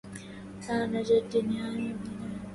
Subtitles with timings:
[0.67, 2.39] تعالى جد ديناري بنان